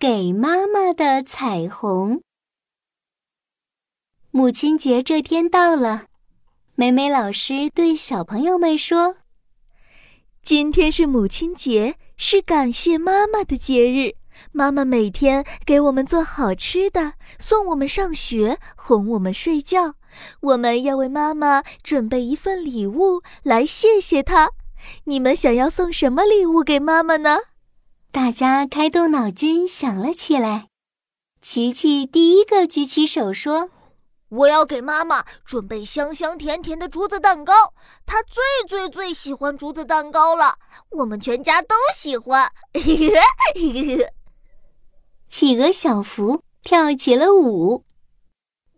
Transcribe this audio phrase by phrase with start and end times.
[0.00, 2.22] 给妈妈的彩虹。
[4.30, 6.06] 母亲节这天到了，
[6.74, 9.16] 美美老师对小朋友们说
[10.42, 14.14] ：“今天是母亲节，是感谢妈妈的节日。
[14.52, 19.96] 妈妈每天给我们做好吃的，送我们上学，哄我们睡觉。
[20.40, 24.52] 我们要为妈妈准备一份礼物来谢谢她。
[25.04, 27.40] 你们想要送什么礼物给妈妈呢？”
[28.12, 30.66] 大家开动脑筋想了起来。
[31.40, 33.70] 琪琪第一个举起手说
[34.30, 37.52] ：“我要给妈妈准备香香甜甜的竹子蛋糕，
[38.04, 40.56] 她最最最喜欢竹子蛋糕了，
[40.90, 42.50] 我们全家都喜欢。
[45.28, 47.84] ”企鹅小福跳起了舞。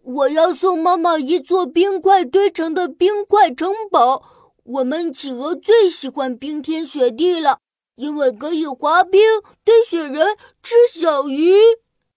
[0.02, 4.22] 我要送妈妈一座冰块堆成的冰块城堡，
[4.64, 7.60] 我们企鹅最喜欢冰天雪地了。
[7.96, 9.20] 因为可以滑冰、
[9.64, 11.54] 堆雪人、吃小鱼。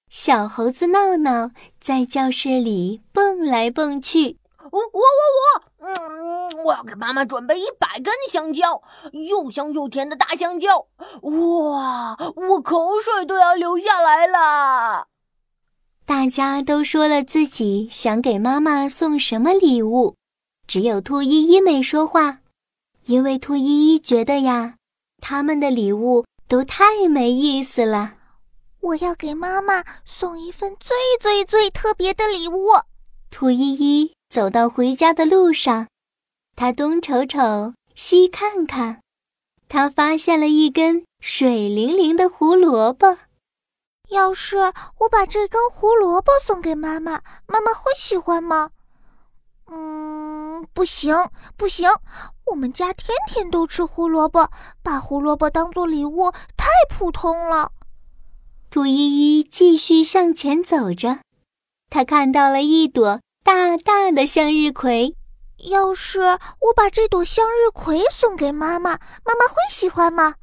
[0.09, 4.39] 小猴子闹闹在教室里蹦来蹦去。
[4.71, 5.01] 我我我
[5.41, 10.87] 我，嗯，我要给妈妈准备一百根香蕉，又香又甜的大香蕉。
[11.21, 15.07] 哇，我口水都要流下来了。
[16.05, 20.15] 大家都说了自己想给妈妈送什么礼物，
[20.67, 22.39] 只有兔依依没说话，
[23.05, 24.75] 因为兔依依觉得呀。
[25.27, 28.13] 他们的礼物都太没意思了。
[28.79, 32.67] 我要给妈妈送一份最最最特别的礼物。
[33.31, 35.87] 兔依依走到回家的路上，
[36.55, 39.01] 他东瞅瞅，西看看，
[39.67, 43.17] 他发现了一根水灵灵的胡萝卜。
[44.09, 44.57] 要是
[44.99, 48.69] 我把这根胡萝卜送给妈妈，妈妈会喜欢吗？
[49.71, 51.15] 嗯，不行，
[51.57, 51.89] 不行。
[52.51, 54.49] 我们家天天都吃胡萝卜，
[54.83, 57.71] 把胡萝卜当做礼物太普通了。
[58.69, 61.19] 兔依依继续向前走着，
[61.89, 65.15] 她看到了一朵大大的向日葵。
[65.69, 70.35] 要是我把这朵向日葵送给妈妈，妈妈会喜欢吗？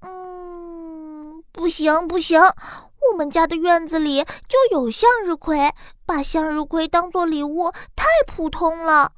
[0.00, 5.72] 嗯，不行不行，我们家的院子里就有向日葵，
[6.06, 9.12] 把向日葵当做礼物太普通了。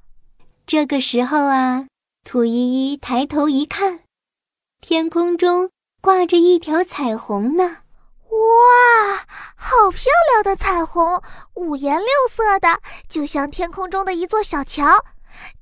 [0.68, 1.86] 这个时候啊，
[2.24, 4.00] 兔依依抬头一看，
[4.82, 5.70] 天空中
[6.02, 7.78] 挂着一条彩虹呢！
[8.28, 9.26] 哇，
[9.56, 11.22] 好漂亮的彩虹，
[11.54, 14.84] 五颜六色的，就像天空中的一座小桥。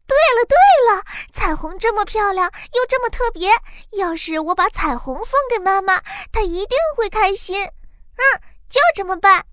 [0.08, 0.56] 对了对
[0.92, 3.50] 了，彩虹这么漂亮又这么特别，
[3.96, 6.02] 要是我把彩虹送给妈妈，
[6.32, 7.62] 她一定会开心。
[7.62, 9.44] 嗯，就这么办。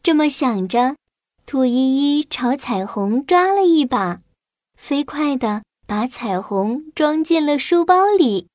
[0.00, 0.94] 这么想着，
[1.44, 1.72] 兔依
[2.20, 4.20] 依朝彩虹抓了一把。
[4.80, 8.48] 飞快地把彩虹装进了书包里，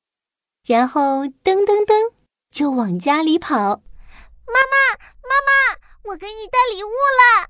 [0.66, 2.12] 然后噔噔噔
[2.50, 3.56] 就往家里跑。
[3.56, 7.48] 妈妈，妈妈，我给你带礼物了。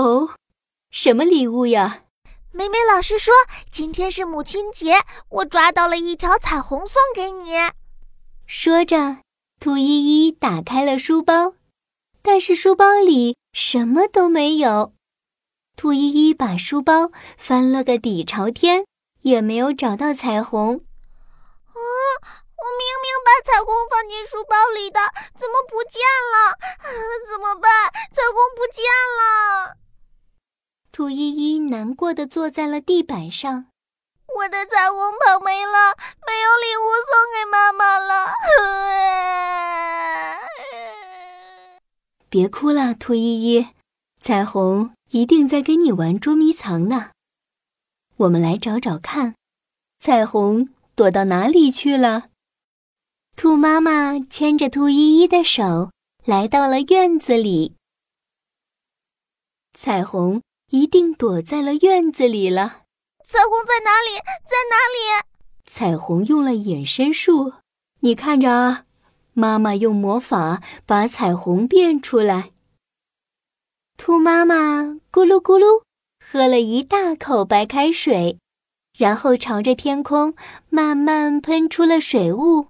[0.00, 0.36] 哦，
[0.92, 2.04] 什么礼物呀？
[2.52, 3.34] 美美老师说
[3.72, 4.94] 今天是母亲节，
[5.28, 7.56] 我抓到了一条彩虹送给你。
[8.46, 9.18] 说着，
[9.58, 11.54] 兔依依打开了书包，
[12.22, 14.94] 但是书包里什么都没有。
[15.82, 18.86] 兔依依把书包翻了个底朝天，
[19.22, 20.76] 也没有找到彩虹。
[20.76, 21.74] 啊！
[21.74, 25.00] 我明明把彩虹放进书包里的，
[25.36, 26.00] 怎么不见
[26.30, 26.52] 了？
[26.78, 26.86] 啊
[27.28, 27.90] 怎么办？
[28.12, 28.84] 彩虹不见
[29.18, 29.74] 了！
[30.92, 33.66] 兔依依难过的坐在了地板上。
[34.36, 38.30] 我的彩虹跑没了，没有礼物送给妈妈了。
[42.30, 43.66] 别哭了，兔依依，
[44.20, 44.94] 彩虹。
[45.12, 47.10] 一定在跟你玩捉迷藏呢。
[48.16, 49.34] 我们来找找看，
[50.00, 52.30] 彩虹躲到哪里去了？
[53.36, 55.90] 兔妈妈牵着兔依依的手
[56.24, 57.74] 来到了院子里。
[59.74, 60.40] 彩虹
[60.70, 62.84] 一定躲在了院子里了。
[63.22, 64.16] 彩虹在哪里？
[64.48, 65.26] 在哪里？
[65.66, 67.52] 彩虹用了隐身术，
[68.00, 68.86] 你看着啊，
[69.34, 72.52] 妈妈用魔法把彩虹变出来。
[74.04, 74.82] 兔妈妈
[75.12, 75.84] 咕噜咕噜
[76.18, 78.36] 喝了一大口白开水，
[78.98, 80.34] 然后朝着天空
[80.68, 82.66] 慢慢喷出了水雾。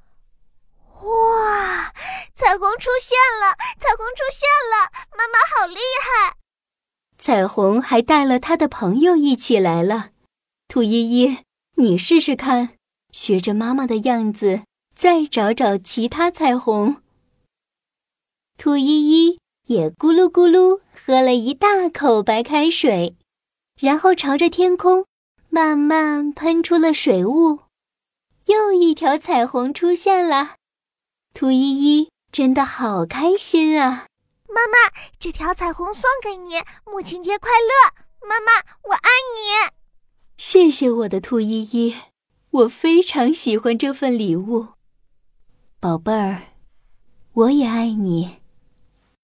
[1.01, 1.95] 哇！
[2.37, 3.57] 彩虹出现了！
[3.81, 4.93] 彩虹出现了！
[5.17, 6.37] 妈妈好厉害！
[7.17, 10.11] 彩虹还带了他的朋友一起来了。
[10.69, 11.39] 兔依依，
[11.77, 12.75] 你试试看，
[13.11, 14.65] 学着妈妈的样子，
[14.95, 17.01] 再找找其他彩虹。
[18.59, 19.41] 兔依依。
[19.67, 23.17] 也咕噜咕噜喝了一大口白开水，
[23.81, 25.07] 然后朝着天空
[25.49, 27.61] 慢慢喷出了水雾，
[28.47, 30.57] 又一条彩虹出现了。
[31.33, 34.07] 兔依依真的好开心啊！
[34.49, 38.03] 妈妈，这条彩虹送给你，母亲节快乐！
[38.29, 38.53] 妈妈，
[38.91, 39.73] 我爱你。
[40.37, 41.95] 谢谢我的兔依依，
[42.51, 44.69] 我非常喜欢这份礼物，
[45.79, 46.43] 宝贝儿，
[47.33, 48.42] 我也爱你。